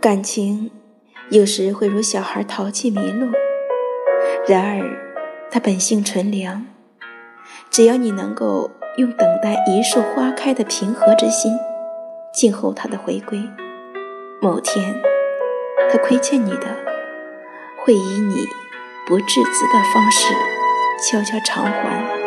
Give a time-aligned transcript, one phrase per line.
[0.00, 0.70] 感情
[1.30, 3.30] 有时会如小孩淘气迷路，
[4.48, 6.66] 然而他本性纯良。
[7.70, 11.52] 只要你能够用等待一束花开的平和之心
[12.32, 13.38] 静候他的回归，
[14.40, 15.00] 某天
[15.90, 16.76] 他亏欠你的，
[17.78, 18.34] 会以你
[19.06, 20.34] 不自知的方式
[20.98, 22.19] 悄悄偿还。